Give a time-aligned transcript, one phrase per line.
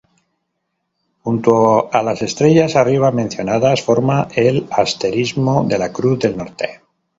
[1.21, 6.81] Junto a las estrellas arriba mencionadas, forma el asterismo de la Cruz del Norte.